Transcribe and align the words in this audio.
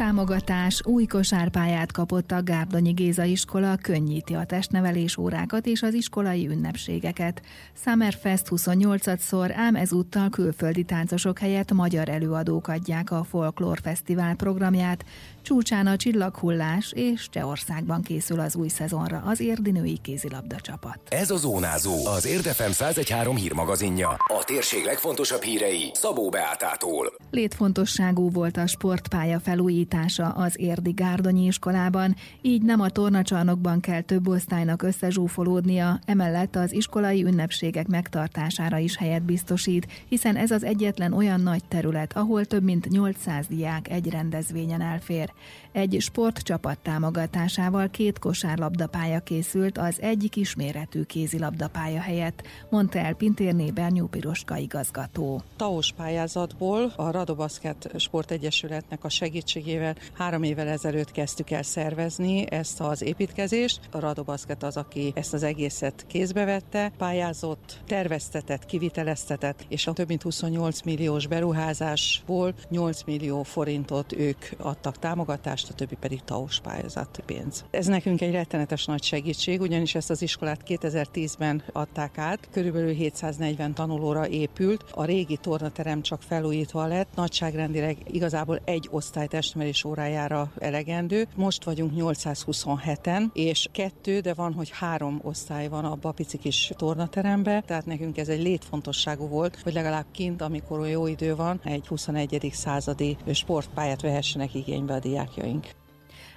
Támogatás 0.00 0.80
új 0.84 1.06
kosárpályát 1.06 1.92
kapott 1.92 2.30
a 2.30 2.42
Gárdonyi 2.42 2.90
Géza 2.90 3.24
iskola, 3.24 3.76
könnyíti 3.76 4.34
a 4.34 4.44
testnevelés 4.44 5.16
órákat 5.16 5.66
és 5.66 5.82
az 5.82 5.94
iskolai 5.94 6.48
ünnepségeket. 6.48 7.42
Summerfest 7.84 8.46
28-szor, 8.50 9.52
ám 9.56 9.74
ezúttal 9.74 10.28
külföldi 10.28 10.82
táncosok 10.82 11.38
helyett 11.38 11.72
magyar 11.72 12.08
előadók 12.08 12.68
adják 12.68 13.10
a 13.10 13.24
Folklór 13.24 13.78
Fesztivál 13.82 14.34
programját, 14.34 15.04
Csúcsán 15.42 15.86
a 15.86 15.96
csillaghullás, 15.96 16.92
és 16.92 17.28
Csehországban 17.30 18.02
készül 18.02 18.40
az 18.40 18.56
új 18.56 18.68
szezonra 18.68 19.22
az 19.26 19.40
érdinői 19.40 19.98
kézilabda 20.02 20.56
csapat. 20.56 21.00
Ez 21.08 21.30
a 21.30 21.36
Zónázó, 21.36 22.06
az 22.06 22.26
Érdefem 22.26 22.72
113 22.72 23.36
hírmagazinja. 23.36 24.08
A 24.08 24.44
térség 24.44 24.84
legfontosabb 24.84 25.42
hírei 25.42 25.90
Szabó 25.92 26.28
Beátától. 26.28 27.12
Létfontosságú 27.30 28.30
volt 28.30 28.56
a 28.56 28.66
sportpálya 28.66 29.40
felújítása 29.40 29.88
az 30.34 30.60
Érdi 30.60 30.90
Gárdonyi 30.90 31.44
iskolában, 31.44 32.16
így 32.40 32.62
nem 32.62 32.80
a 32.80 32.88
tornacsarnokban 32.88 33.80
kell 33.80 34.00
több 34.00 34.28
osztálynak 34.28 34.82
összezsúfolódnia, 34.82 35.98
emellett 36.04 36.56
az 36.56 36.72
iskolai 36.72 37.24
ünnepségek 37.24 37.86
megtartására 37.86 38.78
is 38.78 38.96
helyet 38.96 39.22
biztosít, 39.22 39.86
hiszen 40.08 40.36
ez 40.36 40.50
az 40.50 40.64
egyetlen 40.64 41.12
olyan 41.12 41.40
nagy 41.40 41.64
terület, 41.64 42.16
ahol 42.16 42.44
több 42.44 42.62
mint 42.62 42.88
800 42.88 43.46
diák 43.46 43.88
egy 43.90 44.10
rendezvényen 44.10 44.80
elfér. 44.80 45.32
Egy 45.72 45.96
sportcsapat 46.00 46.78
támogatásával 46.78 47.88
két 47.88 48.18
kosárlabdapálya 48.18 49.20
készült 49.20 49.78
az 49.78 50.00
egyik 50.00 50.36
isméretű 50.36 51.02
kézilabdapálya 51.02 52.00
helyett, 52.00 52.42
mondta 52.70 52.98
el 52.98 53.14
Pintérné 53.14 53.70
Bernyó 53.70 54.06
Piroska 54.06 54.56
igazgató. 54.56 55.42
Taos 55.56 55.92
pályázatból 55.92 56.92
a 56.96 57.10
Radobaszket 57.10 57.90
Sportegyesületnek 57.96 59.04
a 59.04 59.08
segítségével 59.08 59.79
három 60.12 60.42
évvel 60.42 60.68
ezelőtt 60.68 61.12
kezdtük 61.12 61.50
el 61.50 61.62
szervezni 61.62 62.50
ezt 62.50 62.80
az 62.80 63.02
építkezést. 63.02 63.80
A 63.90 63.98
Radobaszket 63.98 64.62
az, 64.62 64.76
aki 64.76 65.12
ezt 65.14 65.34
az 65.34 65.42
egészet 65.42 66.04
kézbe 66.06 66.44
vette, 66.44 66.92
pályázott, 66.98 67.80
terveztetett, 67.86 68.66
kiviteleztetett, 68.66 69.64
és 69.68 69.86
a 69.86 69.92
több 69.92 70.08
mint 70.08 70.22
28 70.22 70.82
milliós 70.82 71.26
beruházásból 71.26 72.54
8 72.68 73.02
millió 73.02 73.42
forintot 73.42 74.12
ők 74.12 74.44
adtak 74.56 74.98
támogatást 74.98 75.70
a 75.70 75.74
többi 75.74 75.96
pedig 76.00 76.20
TAOS 76.24 76.60
pályázati 76.60 77.22
pénz. 77.26 77.64
Ez 77.70 77.86
nekünk 77.86 78.20
egy 78.20 78.32
rettenetes 78.32 78.84
nagy 78.84 79.02
segítség, 79.02 79.60
ugyanis 79.60 79.94
ezt 79.94 80.10
az 80.10 80.22
iskolát 80.22 80.60
2010-ben 80.66 81.62
adták 81.72 82.18
át, 82.18 82.48
körülbelül 82.52 82.92
740 82.92 83.74
tanulóra 83.74 84.28
épült, 84.28 84.84
a 84.90 85.04
régi 85.04 85.36
tornaterem 85.36 86.02
csak 86.02 86.22
felújítva 86.22 86.86
lett, 86.86 87.08
nagyságrendileg 87.14 87.96
igazából 88.10 88.60
egy 88.64 88.88
osztály 88.90 89.26
testnevelés 89.70 89.84
órájára 89.84 90.52
elegendő. 90.58 91.26
Most 91.36 91.64
vagyunk 91.64 91.92
827-en, 91.96 93.22
és 93.32 93.68
kettő, 93.72 94.20
de 94.20 94.34
van, 94.34 94.52
hogy 94.52 94.70
három 94.70 95.20
osztály 95.22 95.68
van 95.68 95.84
abba 95.84 96.08
a 96.08 96.12
pici 96.12 96.38
kis 96.38 96.72
tornaterembe, 96.76 97.62
tehát 97.66 97.86
nekünk 97.86 98.18
ez 98.18 98.28
egy 98.28 98.42
létfontosságú 98.42 99.28
volt, 99.28 99.60
hogy 99.62 99.72
legalább 99.72 100.06
kint, 100.12 100.42
amikor 100.42 100.88
jó 100.88 101.06
idő 101.06 101.34
van, 101.34 101.60
egy 101.64 101.86
21. 101.86 102.50
századi 102.52 103.16
sportpályát 103.32 104.00
vehessenek 104.00 104.54
igénybe 104.54 104.94
a 104.94 104.98
diákjaink. 104.98 105.79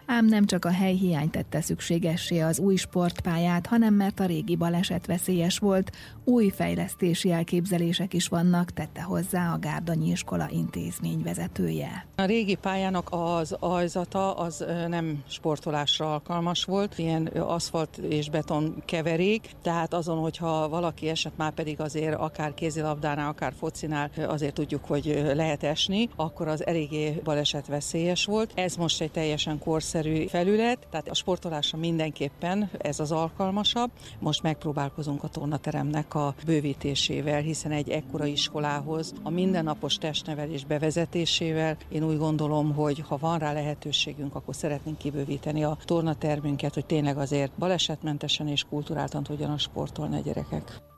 Ám 0.06 0.26
nem 0.26 0.46
csak 0.46 0.66
a 0.66 0.72
helyhiány 0.72 1.30
tette 1.30 1.62
szükségessé 1.62 2.40
az 2.40 2.60
új 2.60 2.76
sportpályát, 2.76 3.68
hanem 3.68 3.94
mert 3.94 4.20
a 4.20 4.26
régi 4.26 4.56
baleset 4.56 5.06
veszélyes 5.06 5.60
volt, 5.60 5.92
új 6.24 6.50
fejlesztési 6.50 7.32
elképzelések 7.32 8.14
is 8.14 8.28
vannak, 8.28 8.72
tette 8.72 9.02
hozzá 9.02 9.54
a 9.54 9.60
Gárdonyi 9.60 10.10
iskola 10.10 10.50
intézmény 10.52 11.22
vezetője. 11.24 12.06
A 12.16 12.26
régi 12.26 12.56
pályának 12.56 13.08
az 13.12 13.56
ajzata 13.60 14.34
az 14.34 14.66
nem 14.88 15.24
sportolásra 15.28 16.12
alkalmas 16.12 16.64
volt, 16.64 16.98
ilyen 16.98 17.26
aszfalt 17.26 17.98
és 17.98 18.30
beton 18.30 18.84
keverék, 18.86 19.50
tehát 19.62 19.94
azon, 19.94 20.18
hogyha 20.18 20.70
valaki 20.70 21.08
esett 21.10 21.38
már 21.38 21.52
pedig 21.52 21.80
azért 21.80 22.16
akár 22.16 22.54
kézilabdánál, 22.54 23.30
akár 23.30 23.54
focinál 23.58 24.12
azért 24.28 24.54
tudjuk, 24.54 24.86
hogy 24.86 25.32
lehet 25.34 25.64
esni, 25.64 26.10
akkor 26.16 26.48
az 26.48 26.66
eléggé 26.66 27.22
baleset 27.24 27.68
veszélyes 27.68 28.26
volt. 28.26 28.52
Ez 28.56 28.76
most 28.76 29.02
egy 29.02 29.12
teljesen 29.12 29.60
korszerű 29.60 30.03
korszerű 30.04 30.28
felület, 30.28 30.88
tehát 30.90 31.08
a 31.08 31.14
sportolásra 31.14 31.78
mindenképpen 31.78 32.70
ez 32.78 33.00
az 33.00 33.12
alkalmasabb. 33.12 33.92
Most 34.20 34.42
megpróbálkozunk 34.42 35.24
a 35.24 35.28
tornateremnek 35.28 36.16
a 36.16 36.36
bővítésével, 36.46 37.42
hiszen 37.42 37.72
egy 37.72 37.90
ekkora 37.90 38.26
iskolához 38.26 39.14
a 39.24 39.30
mindennapos 39.30 39.96
testnevelés 39.96 40.66
bevezetésével 40.66 41.78
én 41.90 42.04
úgy 42.04 42.18
gondolom, 42.18 42.74
hogy 42.74 43.04
ha 43.08 43.18
van 43.18 43.40
rá 43.40 43.54
lehetőségünk, 43.54 44.36
akkor 44.36 44.56
szeretnénk 44.56 44.98
kibővíteni 44.98 45.64
a 45.64 45.78
tornatermünket, 45.86 46.74
hogy 46.74 46.86
tényleg 46.86 47.18
azért 47.18 47.52
balesetmentesen 47.58 48.48
és 48.48 48.64
kulturáltan 48.70 49.24
tudjanak 49.24 49.60
sportolni 49.60 50.18
a 50.18 50.22
gyerekek. 50.22 50.93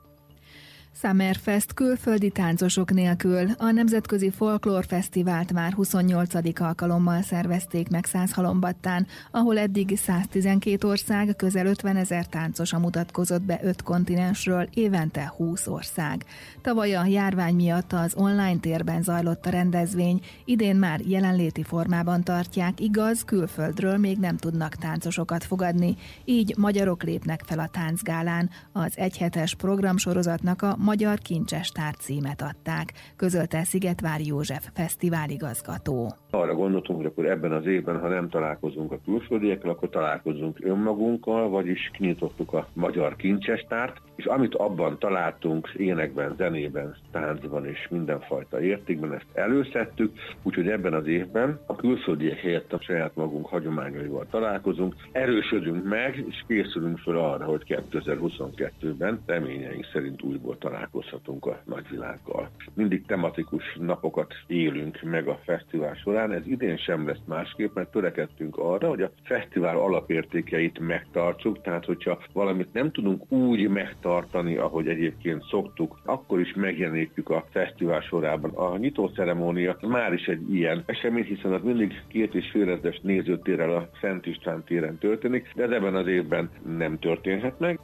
Summerfest 1.02 1.74
külföldi 1.74 2.30
táncosok 2.30 2.92
nélkül 2.92 3.50
a 3.58 3.70
Nemzetközi 3.70 4.30
Folklór 4.30 4.84
Fesztivált 4.84 5.52
már 5.52 5.72
28. 5.72 6.60
alkalommal 6.60 7.22
szervezték 7.22 7.88
meg 7.88 8.04
Százhalombattán, 8.04 9.06
ahol 9.30 9.58
eddig 9.58 9.98
112 9.98 10.88
ország, 10.88 11.36
közel 11.36 11.66
50 11.66 11.96
ezer 11.96 12.26
táncosa 12.26 12.78
mutatkozott 12.78 13.42
be 13.42 13.60
5 13.62 13.82
kontinensről, 13.82 14.68
évente 14.74 15.32
20 15.36 15.66
ország. 15.66 16.24
Tavaly 16.62 16.94
a 16.94 17.04
járvány 17.04 17.54
miatt 17.54 17.92
az 17.92 18.14
online 18.14 18.58
térben 18.60 19.02
zajlott 19.02 19.46
a 19.46 19.50
rendezvény, 19.50 20.20
idén 20.44 20.76
már 20.76 21.00
jelenléti 21.00 21.62
formában 21.62 22.22
tartják, 22.22 22.80
igaz, 22.80 23.24
külföldről 23.24 23.96
még 23.96 24.18
nem 24.18 24.36
tudnak 24.36 24.74
táncosokat 24.74 25.44
fogadni, 25.44 25.96
így 26.24 26.54
magyarok 26.58 27.02
lépnek 27.02 27.42
fel 27.46 27.58
a 27.58 27.68
táncgálán. 27.68 28.50
Az 28.72 28.92
egyhetes 28.94 29.54
programsorozatnak 29.54 30.62
a 30.62 30.76
Magyar 30.86 31.18
Kincses 31.18 31.68
Tár 31.68 31.94
címet 31.94 32.42
adták, 32.42 32.92
közölte 33.16 33.64
Szigetvár 33.64 34.20
József 34.20 34.68
fesztiváligazgató. 34.74 36.12
Arra 36.30 36.54
gondoltunk, 36.54 36.98
hogy 36.98 37.06
akkor 37.06 37.26
ebben 37.26 37.52
az 37.52 37.66
évben, 37.66 38.00
ha 38.00 38.08
nem 38.08 38.28
találkozunk 38.28 38.92
a 38.92 38.98
külföldiekkel, 39.04 39.70
akkor 39.70 39.88
találkozunk 39.88 40.58
önmagunkkal, 40.60 41.48
vagyis 41.48 41.90
kinyitottuk 41.92 42.52
a 42.52 42.68
Magyar 42.72 43.16
Kincses 43.16 43.64
Tárt, 43.68 44.00
és 44.16 44.24
amit 44.24 44.54
abban 44.54 44.98
találtunk 44.98 45.68
énekben, 45.76 46.34
zenében, 46.36 46.96
táncban 47.10 47.66
és 47.66 47.88
mindenfajta 47.90 48.60
értékben, 48.60 49.12
ezt 49.12 49.26
előszedtük, 49.32 50.12
úgyhogy 50.42 50.68
ebben 50.68 50.94
az 50.94 51.06
évben 51.06 51.60
a 51.66 51.76
külföldiek 51.76 52.38
helyett 52.38 52.72
a 52.72 52.80
saját 52.80 53.14
magunk 53.14 53.46
hagyományaival 53.46 54.26
találkozunk, 54.30 54.94
erősödünk 55.12 55.84
meg, 55.84 56.24
és 56.28 56.44
készülünk 56.46 56.98
fel 56.98 57.16
arra, 57.16 57.44
hogy 57.44 57.62
2022-ben 57.92 59.20
reményeink 59.26 59.86
szerint 59.92 60.22
újból 60.22 60.58
találkozhatunk 60.76 61.46
a 61.46 61.60
nagyvilággal. 61.64 62.50
Mindig 62.74 63.06
tematikus 63.06 63.76
napokat 63.80 64.34
élünk 64.46 65.02
meg 65.02 65.28
a 65.28 65.40
fesztivál 65.44 65.94
során, 65.94 66.32
ez 66.32 66.46
idén 66.46 66.76
sem 66.76 67.06
lesz 67.06 67.24
másképp, 67.24 67.74
mert 67.74 67.90
törekedtünk 67.90 68.56
arra, 68.56 68.88
hogy 68.88 69.02
a 69.02 69.10
fesztivál 69.22 69.78
alapértékeit 69.78 70.78
megtartsuk, 70.78 71.62
tehát 71.62 71.84
hogyha 71.84 72.18
valamit 72.32 72.72
nem 72.72 72.90
tudunk 72.90 73.32
úgy 73.32 73.68
megtartani, 73.68 74.04
tartani, 74.16 74.56
ahogy 74.56 74.88
egyébként 74.88 75.42
szoktuk, 75.50 75.98
akkor 76.04 76.40
is 76.40 76.54
megjelenítjük 76.54 77.30
a 77.30 77.44
fesztivál 77.50 78.00
sorában. 78.00 78.50
A 78.50 78.76
nyitó 78.76 79.06
ceremónia 79.06 79.76
már 79.80 80.12
is 80.12 80.26
egy 80.26 80.54
ilyen 80.54 80.82
esemény, 80.86 81.24
hiszen 81.24 81.52
az 81.52 81.62
mindig 81.62 82.02
két 82.08 82.34
és 82.34 82.50
fél 82.50 82.70
ezres 82.70 83.00
nézőtérrel 83.02 83.74
a 83.74 83.88
Szent 84.00 84.26
István 84.26 84.64
téren 84.64 84.98
történik, 84.98 85.52
de 85.54 85.62
ez 85.62 85.70
ebben 85.70 85.94
az 85.94 86.06
évben 86.06 86.50
nem 86.76 86.98
történhet 86.98 87.58
meg. 87.58 87.78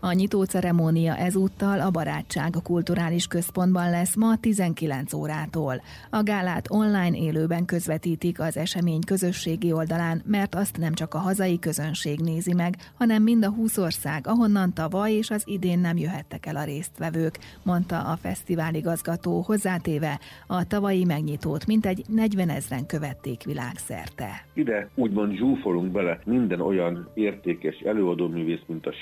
A 0.00 0.12
nyitó 0.12 0.44
ceremónia 0.44 1.16
ezúttal 1.16 1.80
a 1.80 1.90
Barátság 1.90 2.56
a 2.56 2.60
Kulturális 2.60 3.26
Központban 3.26 3.90
lesz 3.90 4.16
ma 4.16 4.36
19 4.36 5.12
órától. 5.12 5.82
A 6.10 6.22
gálát 6.22 6.70
online 6.70 7.16
élőben 7.16 7.64
közvetítik 7.64 8.40
az 8.40 8.56
esemény 8.56 9.00
közösségi 9.06 9.72
oldalán, 9.72 10.22
mert 10.26 10.54
azt 10.54 10.78
nem 10.78 10.92
csak 10.92 11.14
a 11.14 11.18
hazai 11.18 11.58
közönség 11.58 12.20
nézi 12.20 12.54
meg, 12.54 12.74
hanem 12.98 13.22
mind 13.22 13.44
a 13.44 13.50
20 13.50 13.78
ország, 13.78 14.26
ahonnan 14.26 14.72
tavaly 14.74 15.12
és 15.12 15.30
az 15.30 15.42
idén 15.46 15.78
nem 15.78 15.96
jöhettek 15.96 16.46
el 16.46 16.56
a 16.56 16.64
résztvevők, 16.64 17.38
mondta 17.62 17.96
a 17.96 18.16
fesztivál 18.16 18.74
igazgató 18.74 19.40
hozzátéve. 19.40 20.20
A 20.46 20.66
tavalyi 20.66 21.04
megnyitót 21.04 21.66
mintegy 21.66 22.04
40 22.08 22.48
ezren 22.48 22.86
követték 22.86 23.42
világszerte. 23.44 24.44
Ide 24.54 24.88
úgymond 24.94 25.36
zsúfolunk 25.36 25.92
bele 25.92 26.18
minden 26.24 26.60
olyan 26.60 27.08
értékes 27.14 27.78
előadóművész, 27.78 28.62
mint 28.66 28.86
a 28.86 28.92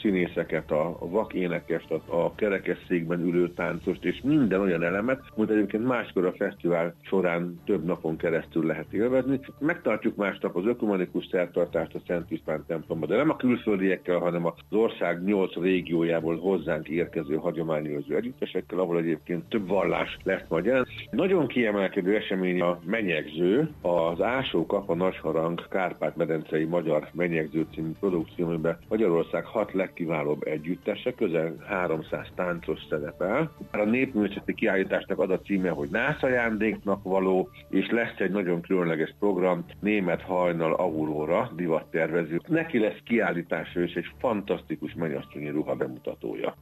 szín 0.00 0.13
színészeket, 0.14 0.70
a 0.70 0.96
vak 1.00 1.32
énekest, 1.32 1.90
a, 1.90 2.02
a 2.06 2.34
kerekesszékben 2.34 3.20
ülő 3.20 3.50
táncost, 3.50 4.04
és 4.04 4.20
minden 4.22 4.60
olyan 4.60 4.82
elemet, 4.82 5.20
amit 5.36 5.50
egyébként 5.50 5.86
máskor 5.86 6.24
a 6.24 6.32
fesztivál 6.32 6.94
során 7.00 7.60
több 7.64 7.84
napon 7.84 8.16
keresztül 8.16 8.66
lehet 8.66 8.92
élvezni. 8.92 9.40
Megtartjuk 9.58 10.16
másnap 10.16 10.56
az 10.56 10.66
ökumenikus 10.66 11.26
szertartást 11.30 11.94
a 11.94 12.00
Szent 12.06 12.30
István 12.30 12.64
templomban, 12.66 13.08
de 13.08 13.16
nem 13.16 13.30
a 13.30 13.36
külföldiekkel, 13.36 14.18
hanem 14.18 14.46
az 14.46 14.52
ország 14.70 15.24
nyolc 15.24 15.54
régiójából 15.54 16.36
hozzánk 16.38 16.88
érkező 16.88 17.34
hagyományőrző 17.34 18.16
együttesekkel, 18.16 18.78
ahol 18.78 18.98
egyébként 18.98 19.48
több 19.48 19.68
vallás 19.68 20.18
lesz 20.22 20.48
majd 20.48 20.64
jelen. 20.64 20.86
Nagyon 21.10 21.46
kiemelkedő 21.46 22.16
esemény 22.16 22.60
a 22.60 22.78
menyegző, 22.84 23.70
az 23.80 24.20
Ásó 24.20 24.66
kap 24.66 24.90
a 24.90 25.54
Kárpát-medencei 25.70 26.64
magyar 26.64 27.08
menyegző 27.12 27.66
című 27.74 27.90
produkció, 28.00 28.46
amiben 28.46 28.78
Magyarország 28.88 29.44
hat 29.44 29.72
legkiválóbb 30.04 30.46
együttese, 30.46 31.14
közel 31.14 31.54
300 31.66 32.28
táncos 32.34 32.80
szerepel. 32.88 33.52
A 33.72 33.84
népművészeti 33.84 34.54
kiállításnak 34.54 35.18
az 35.18 35.30
a 35.30 35.40
címe, 35.40 35.68
hogy 35.68 35.88
nász 35.88 36.22
ajándéknak 36.22 37.02
való, 37.02 37.48
és 37.68 37.90
lesz 37.90 38.18
egy 38.18 38.30
nagyon 38.30 38.60
különleges 38.60 39.14
program, 39.18 39.64
német 39.80 40.22
hajnal 40.22 40.74
Aurora 40.74 41.50
divattervező. 41.56 42.40
Neki 42.48 42.78
lesz 42.78 42.98
kiállítása 43.04 43.80
és 43.80 43.94
egy 43.94 44.10
fantasztikus 44.18 44.94
mennyasszonyi 44.94 45.48
ruha 45.48 45.74
bemutatója. 45.74 46.54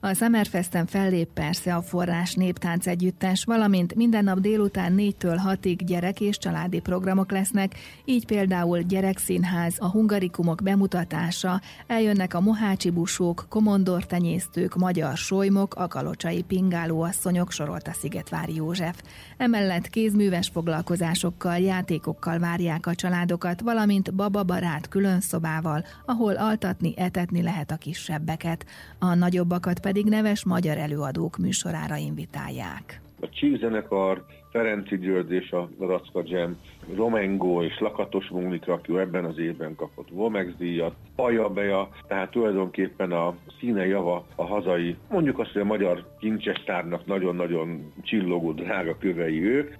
A 0.00 0.14
Summerfesten 0.14 0.86
fellép 0.86 1.28
persze 1.28 1.74
a 1.74 1.82
Forrás 1.82 2.34
Néptánc 2.34 2.86
Együttes, 2.86 3.44
valamint 3.44 3.94
minden 3.94 4.24
nap 4.24 4.38
délután 4.38 4.94
4-től 4.96 5.40
6-ig 5.46 5.80
gyerek 5.86 6.20
és 6.20 6.38
családi 6.38 6.80
programok 6.80 7.30
lesznek, 7.30 7.74
így 8.04 8.26
például 8.26 8.80
gyerekszínház, 8.80 9.76
a 9.78 9.90
hungarikumok 9.90 10.62
bemutatása, 10.62 11.60
eljönnek 11.86 12.34
a 12.34 12.40
mohácsi 12.40 12.90
busók, 12.90 13.46
komondortenyésztők, 13.48 14.74
magyar 14.74 15.16
solymok, 15.16 15.74
a 15.74 15.88
kalocsai 15.88 16.42
pingálóasszonyok, 16.42 17.50
sorolta 17.50 17.92
Szigetvári 17.92 18.54
József. 18.54 19.02
Emellett 19.36 19.88
kézműves 19.88 20.48
foglalkozásokkal, 20.48 21.58
játékokkal 21.58 22.38
várják 22.38 22.86
a 22.86 22.94
családokat, 22.94 23.60
valamint 23.60 24.14
bababarát 24.14 24.88
külön 24.88 25.20
szobával, 25.20 25.84
ahol 26.06 26.34
altatni, 26.34 26.94
etetni 26.96 27.42
lehet 27.42 27.70
a 27.70 27.76
kisebbeket. 27.76 28.66
A 28.98 29.14
nagyobbakat 29.14 29.84
pedig 29.86 30.06
neves 30.06 30.44
magyar 30.44 30.76
előadók 30.76 31.36
műsorára 31.36 31.96
invitálják. 31.96 33.00
A 33.20 33.28
Csík 33.28 33.58
zenekar, 33.58 34.24
Ferenci 34.50 34.98
György 34.98 35.32
és 35.32 35.50
a 35.50 35.68
Racka 35.78 36.22
Jam, 36.24 36.56
Romengo 36.94 37.62
és 37.62 37.78
Lakatos 37.78 38.28
Mónika, 38.28 38.72
aki 38.72 38.98
ebben 38.98 39.24
az 39.24 39.38
évben 39.38 39.74
kapott 39.74 40.08
Vomex 40.10 40.48
díjat, 40.58 40.94
Paja 41.16 41.48
Beja, 41.48 41.88
tehát 42.06 42.30
tulajdonképpen 42.30 43.12
a 43.12 43.34
színe 43.58 43.86
java 43.86 44.26
a 44.34 44.44
hazai, 44.44 44.96
mondjuk 45.10 45.38
azt, 45.38 45.52
hogy 45.52 45.62
a 45.62 45.64
magyar 45.64 46.04
kincsestárnak 46.18 47.06
nagyon-nagyon 47.06 47.92
csillogó 48.02 48.52
drága 48.52 48.96
kövei 48.98 49.44
ők, 49.44 49.74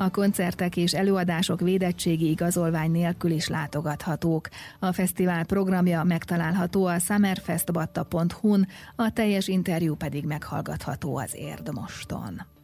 a 0.00 0.10
koncertek 0.10 0.76
és 0.76 0.94
előadások 0.94 1.60
védettségi 1.60 2.30
igazolvány 2.30 2.90
nélkül 2.90 3.30
is 3.30 3.48
látogathatók. 3.48 4.48
A 4.78 4.92
fesztivál 4.92 5.44
programja 5.44 6.02
megtalálható 6.02 6.86
a 6.86 6.98
summerfestbatta.hu-n, 6.98 8.66
a 8.96 9.12
teljes 9.12 9.48
interjú 9.48 9.94
pedig 9.94 10.24
meghallgatható 10.24 11.16
az 11.16 11.34
Érdmoston. 11.34 12.57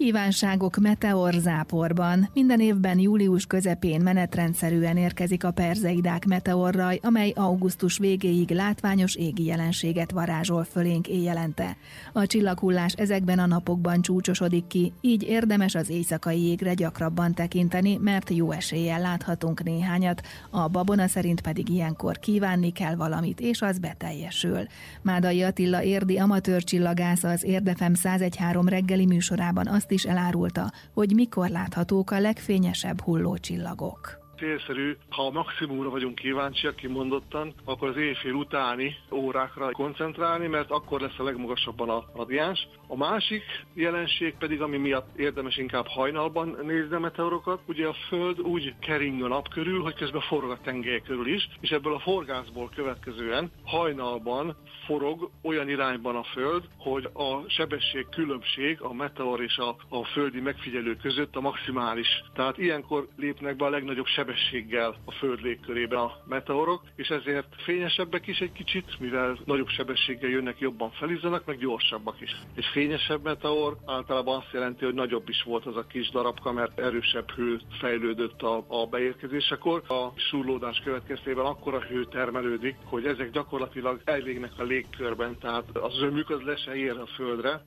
Kívánságok 0.00 0.76
meteorzáporban. 0.76 2.30
Minden 2.34 2.60
évben 2.60 2.98
július 2.98 3.46
közepén 3.46 4.00
menetrendszerűen 4.00 4.96
érkezik 4.96 5.44
a 5.44 5.50
perzeidák 5.50 6.24
meteorraj, 6.24 7.00
amely 7.02 7.32
augusztus 7.36 7.98
végéig 7.98 8.50
látványos 8.50 9.14
égi 9.14 9.44
jelenséget 9.44 10.10
varázsol 10.10 10.64
fölénk 10.64 11.08
éjjelente. 11.08 11.76
A 12.12 12.26
csillaghullás 12.26 12.92
ezekben 12.92 13.38
a 13.38 13.46
napokban 13.46 14.02
csúcsosodik 14.02 14.66
ki, 14.66 14.92
így 15.00 15.22
érdemes 15.22 15.74
az 15.74 15.90
éjszakai 15.90 16.42
égre 16.42 16.74
gyakrabban 16.74 17.34
tekinteni, 17.34 17.96
mert 17.96 18.30
jó 18.30 18.50
eséllyel 18.50 19.00
láthatunk 19.00 19.62
néhányat, 19.62 20.22
a 20.50 20.68
babona 20.68 21.08
szerint 21.08 21.40
pedig 21.40 21.68
ilyenkor 21.68 22.18
kívánni 22.18 22.72
kell 22.72 22.94
valamit, 22.94 23.40
és 23.40 23.62
az 23.62 23.78
beteljesül. 23.78 24.66
Mádai 25.02 25.42
Attila 25.42 25.82
érdi 25.82 26.18
amatőr 26.18 26.64
csillagász 26.64 27.24
az 27.24 27.44
Érdefem 27.44 27.92
1013 27.92 28.68
reggeli 28.68 29.06
műsorában 29.06 29.66
azt 29.66 29.89
azt 29.90 30.04
is 30.04 30.10
elárulta, 30.10 30.72
hogy 30.94 31.14
mikor 31.14 31.48
láthatók 31.48 32.10
a 32.10 32.20
legfényesebb 32.20 33.00
hullócsillagok 33.00 34.19
célszerű, 34.40 34.96
ha 35.08 35.26
a 35.26 35.30
maximumra 35.30 35.90
vagyunk 35.90 36.14
kíváncsiak 36.14 36.76
kimondottan, 36.76 37.54
akkor 37.64 37.88
az 37.88 37.96
éjfél 37.96 38.32
utáni 38.32 38.96
órákra 39.12 39.70
koncentrálni, 39.70 40.46
mert 40.46 40.70
akkor 40.70 41.00
lesz 41.00 41.18
a 41.18 41.22
legmagasabban 41.22 41.88
a 41.88 42.04
radiáns. 42.14 42.68
A 42.86 42.96
másik 42.96 43.42
jelenség 43.74 44.34
pedig, 44.38 44.60
ami 44.60 44.76
miatt 44.76 45.16
érdemes 45.16 45.56
inkább 45.56 45.86
hajnalban 45.86 46.58
nézni 46.62 46.94
a 46.94 46.98
meteorokat, 46.98 47.60
ugye 47.66 47.86
a 47.86 47.96
Föld 48.08 48.40
úgy 48.40 48.74
kering 48.80 49.22
a 49.22 49.28
nap 49.28 49.48
körül, 49.48 49.82
hogy 49.82 49.94
közben 49.94 50.20
forog 50.20 50.50
a 50.50 50.58
tengely 50.62 51.02
körül 51.02 51.26
is, 51.26 51.48
és 51.60 51.70
ebből 51.70 51.94
a 51.94 51.98
forgászból 51.98 52.70
következően 52.74 53.50
hajnalban 53.64 54.56
forog 54.86 55.30
olyan 55.42 55.68
irányban 55.68 56.16
a 56.16 56.22
Föld, 56.22 56.64
hogy 56.78 57.08
a 57.12 57.48
sebesség 57.48 58.06
különbség 58.10 58.80
a 58.80 58.92
meteor 58.92 59.42
és 59.42 59.56
a, 59.56 59.76
a 59.88 60.04
földi 60.04 60.40
megfigyelő 60.40 60.96
között 60.96 61.36
a 61.36 61.40
maximális. 61.40 62.22
Tehát 62.34 62.58
ilyenkor 62.58 63.08
lépnek 63.16 63.56
be 63.56 63.64
a 63.64 63.70
legnagyobb 63.70 64.06
sebességgel 64.30 64.96
a 65.04 65.12
Föld 65.12 65.40
légkörébe 65.42 65.98
a 65.98 66.22
meteorok, 66.28 66.82
és 66.96 67.08
ezért 67.08 67.62
fényesebbek 67.62 68.26
is 68.26 68.38
egy 68.38 68.52
kicsit, 68.52 68.98
mivel 68.98 69.38
nagyobb 69.44 69.68
sebességgel 69.68 70.30
jönnek, 70.30 70.58
jobban 70.58 70.90
felizzanak, 70.90 71.44
meg 71.44 71.58
gyorsabbak 71.58 72.20
is. 72.20 72.36
Egy 72.54 72.64
fényesebb 72.72 73.22
meteor 73.22 73.76
általában 73.86 74.36
azt 74.36 74.52
jelenti, 74.52 74.84
hogy 74.84 74.94
nagyobb 74.94 75.28
is 75.28 75.42
volt 75.42 75.66
az 75.66 75.76
a 75.76 75.86
kis 75.86 76.10
darabka, 76.10 76.52
mert 76.52 76.78
erősebb 76.78 77.30
hő 77.30 77.60
fejlődött 77.80 78.42
a, 78.42 78.64
a 78.68 78.86
beérkezésekor. 78.86 79.82
A 79.88 80.12
surlódás 80.16 80.80
következtében 80.84 81.44
akkora 81.44 81.80
hő 81.80 82.04
termelődik, 82.04 82.76
hogy 82.84 83.06
ezek 83.06 83.30
gyakorlatilag 83.30 84.00
elvégnek 84.04 84.52
a 84.58 84.62
légkörben, 84.62 85.38
tehát 85.38 85.64
az 85.76 85.94
zömük 85.94 86.30
az 86.30 86.40
le 86.42 86.56
se 86.56 86.74
ér 86.74 86.98
a 86.98 87.06
földre, 87.06 87.62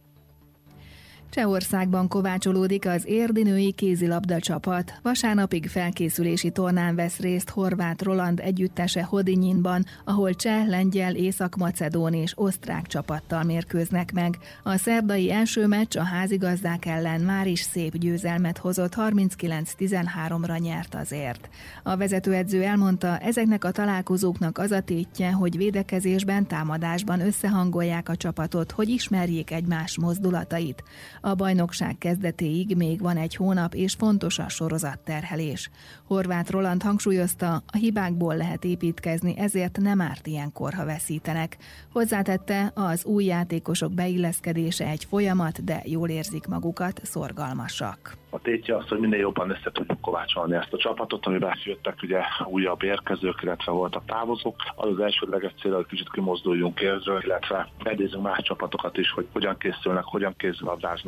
Csehországban 1.33 2.07
kovácsolódik 2.07 2.87
az 2.87 3.03
érdinői 3.05 3.71
kézilabda 3.71 4.39
csapat. 4.39 4.93
Vasárnapig 5.01 5.67
felkészülési 5.67 6.51
tornán 6.51 6.95
vesz 6.95 7.17
részt 7.17 7.49
Horváth 7.49 8.03
Roland 8.03 8.39
együttese 8.39 9.03
Hodinyinban, 9.03 9.85
ahol 10.05 10.33
cseh, 10.33 10.67
lengyel, 10.67 11.15
észak-macedón 11.15 12.13
és 12.13 12.33
osztrák 12.35 12.87
csapattal 12.87 13.43
mérkőznek 13.43 14.11
meg. 14.11 14.37
A 14.63 14.77
szerdai 14.77 15.31
első 15.31 15.67
meccs 15.67 15.97
a 15.97 16.03
házigazdák 16.03 16.85
ellen 16.85 17.21
már 17.21 17.47
is 17.47 17.61
szép 17.61 17.97
győzelmet 17.97 18.57
hozott, 18.57 18.93
39-13-ra 18.97 20.59
nyert 20.59 20.95
azért. 20.95 21.49
A 21.83 21.97
vezetőedző 21.97 22.63
elmondta, 22.63 23.17
ezeknek 23.17 23.63
a 23.63 23.71
találkozóknak 23.71 24.57
az 24.57 24.71
a 24.71 24.81
tétje, 24.81 25.31
hogy 25.31 25.57
védekezésben, 25.57 26.47
támadásban 26.47 27.19
összehangolják 27.19 28.09
a 28.09 28.15
csapatot, 28.15 28.71
hogy 28.71 28.89
ismerjék 28.89 29.51
egymás 29.51 29.97
mozdulatait. 29.97 30.83
A 31.25 31.35
bajnokság 31.35 31.97
kezdetéig 31.97 32.75
még 32.77 33.01
van 33.01 33.17
egy 33.17 33.35
hónap, 33.35 33.73
és 33.73 33.93
fontos 33.93 34.39
a 34.39 34.49
sorozatterhelés. 34.49 35.69
Horváth 36.07 36.51
Roland 36.51 36.83
hangsúlyozta, 36.83 37.53
a 37.53 37.77
hibákból 37.77 38.37
lehet 38.37 38.63
építkezni, 38.63 39.33
ezért 39.37 39.77
nem 39.77 40.01
árt 40.01 40.27
ilyenkor, 40.27 40.73
ha 40.73 40.85
veszítenek. 40.85 41.57
Hozzátette, 41.91 42.71
az 42.75 43.05
új 43.05 43.23
játékosok 43.23 43.93
beilleszkedése 43.93 44.87
egy 44.87 45.05
folyamat, 45.05 45.63
de 45.63 45.81
jól 45.85 46.09
érzik 46.09 46.47
magukat, 46.47 46.99
szorgalmasak. 47.03 48.17
A 48.29 48.39
tétje 48.39 48.75
az, 48.75 48.87
hogy 48.87 48.99
minél 48.99 49.19
jobban 49.19 49.49
össze 49.49 49.71
tudjuk 49.71 50.01
kovácsolni 50.01 50.55
ezt 50.55 50.73
a 50.73 50.77
csapatot, 50.77 51.25
amiben 51.25 51.57
jöttek 51.63 52.01
ugye 52.01 52.19
újabb 52.45 52.83
érkezők, 52.83 53.41
illetve 53.41 53.71
voltak 53.71 54.05
távozók. 54.05 54.55
Az 54.75 54.89
az 54.89 54.99
elsődleges 54.99 55.53
cél, 55.61 55.75
hogy 55.75 55.85
kicsit 55.85 56.11
kimozduljunk 56.11 56.79
érzről, 56.79 57.21
illetve 57.23 57.69
megnézzünk 57.83 58.23
más 58.23 58.41
csapatokat 58.41 58.97
is, 58.97 59.11
hogy 59.11 59.27
hogyan 59.31 59.57
készülnek, 59.57 60.03
hogyan 60.03 60.33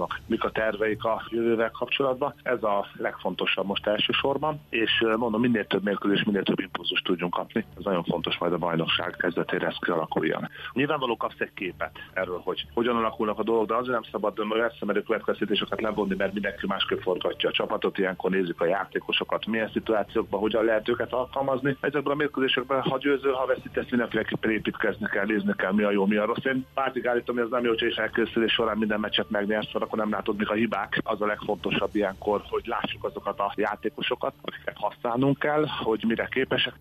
kézilabdáznak, 0.05 0.19
mik 0.27 0.43
a 0.43 0.51
terveik 0.51 1.03
a 1.03 1.21
jövővel 1.29 1.71
kapcsolatban. 1.71 2.33
Ez 2.43 2.63
a 2.63 2.87
legfontosabb 2.97 3.65
most 3.65 3.87
elsősorban, 3.87 4.61
és 4.69 5.03
mondom, 5.17 5.41
minél 5.41 5.67
több 5.67 5.83
mérkőzés, 5.83 6.23
minél 6.23 6.43
több 6.43 6.59
impulzus 6.59 7.01
tudjunk 7.01 7.33
kapni. 7.33 7.65
Ez 7.77 7.83
nagyon 7.83 8.03
fontos 8.03 8.37
majd 8.37 8.53
a 8.53 8.57
bajnokság 8.57 9.15
kezdetére 9.17 9.67
ez 9.67 9.75
kialakuljon. 9.79 10.49
Nyilvánvaló 10.73 11.17
kapsz 11.17 11.39
egy 11.39 11.53
képet 11.53 11.91
erről, 12.13 12.41
hogy 12.43 12.65
hogyan 12.73 12.95
alakulnak 12.95 13.39
a 13.39 13.43
dolgok, 13.43 13.67
de 13.67 13.75
azért 13.75 13.93
nem 13.93 14.11
szabad 14.11 14.33
eszemedő 14.73 15.01
következtetéseket 15.01 15.81
levonni, 15.81 16.15
mert 16.15 16.33
mindenki 16.33 16.67
másképp 16.67 16.99
forgatja 16.99 17.49
a 17.49 17.51
csapatot, 17.51 17.97
ilyenkor 17.97 18.31
nézzük 18.31 18.61
a 18.61 18.65
játékosokat, 18.65 19.45
milyen 19.45 19.69
szituációkban 19.73 20.39
hogyan 20.39 20.65
lehet 20.65 20.89
őket 20.89 21.13
alkalmazni. 21.13 21.77
Ezekben 21.79 22.13
a 22.13 22.15
mérkőzésekben, 22.15 22.81
ha 22.81 22.97
győző, 22.97 23.29
ha 23.31 23.45
veszítesz, 23.45 23.89
mindenféleképpen 23.89 24.51
építkezni 24.51 25.07
kell, 25.11 25.25
nézni 25.25 25.53
kell, 25.57 25.71
mi 25.71 25.83
a 25.83 25.91
jó, 25.91 26.05
mi 26.05 26.15
a 26.15 26.25
rossz. 26.25 26.45
Én 26.45 26.65
pártig 26.73 27.07
állítom, 27.07 27.35
hogy 27.35 27.43
ez 27.43 27.51
nem 27.51 27.63
jó, 27.63 27.69
hogy 27.69 27.93
elkészülés 27.95 28.53
során 28.53 28.77
minden 28.77 28.99
meccset 28.99 29.29
megnyersz, 29.29 29.71
akkor 29.95 30.07
nem 30.07 30.17
látod, 30.19 30.37
mik 30.37 30.49
a 30.49 30.53
hibák. 30.53 31.01
Az 31.03 31.21
a 31.21 31.25
legfontosabb 31.25 31.95
ilyenkor, 31.95 32.41
hogy 32.49 32.63
lássuk 32.65 33.03
azokat 33.03 33.39
a 33.39 33.53
játékosokat, 33.55 34.33
akiket 34.41 34.75
használnunk 34.77 35.39
kell, 35.39 35.65
hogy 35.83 36.03
mire 36.07 36.27
képesek. 36.31 36.73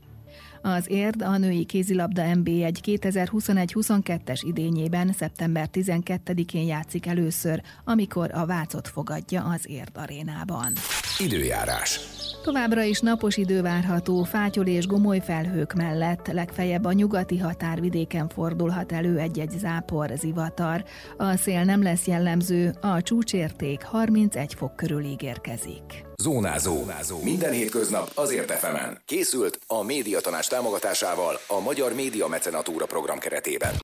Az 0.63 0.91
érd 0.91 1.23
a 1.23 1.39
női 1.39 1.65
kézilabda 1.65 2.23
MB1 2.23 2.79
2021-22-es 2.85 4.41
idényében 4.43 5.13
szeptember 5.13 5.69
12-én 5.73 6.67
játszik 6.67 7.07
először, 7.07 7.61
amikor 7.85 8.31
a 8.33 8.47
Vácot 8.47 8.89
fogadja 8.89 9.45
az 9.45 9.69
érd 9.69 9.97
arénában. 9.97 10.73
Időjárás. 11.19 12.01
Továbbra 12.43 12.83
is 12.83 13.01
napos 13.01 13.37
idő 13.37 13.63
várható, 13.63 14.23
fátyol 14.23 14.67
és 14.67 14.87
gomoly 14.87 15.21
felhők 15.25 15.73
mellett, 15.73 16.27
legfeljebb 16.27 16.85
a 16.85 16.93
nyugati 16.93 17.39
határvidéken 17.39 18.29
fordulhat 18.29 18.93
elő 18.93 19.19
egy-egy 19.19 19.51
zápor, 19.59 20.11
zivatar. 20.17 20.85
A 21.17 21.37
szél 21.37 21.65
nem 21.65 21.83
lesz 21.83 22.07
jellemző, 22.07 22.75
a 22.81 23.03
csúcsérték 23.03 23.83
31 23.83 24.55
fok 24.55 24.77
körül 24.77 25.05
ígérkezik. 25.05 26.05
Zónázó. 26.23 26.77
Zónázó. 26.77 27.23
Minden 27.23 27.53
hétköznap 27.53 28.11
azért 28.15 28.51
efemen. 28.51 29.03
Készült 29.05 29.59
a 29.67 29.83
médiatanás 29.83 30.47
támogatásával 30.47 31.39
a 31.47 31.61
Magyar 31.61 31.95
Média 31.95 32.27
Mecenatúra 32.27 32.87
program 32.87 33.19
keretében. 33.19 33.73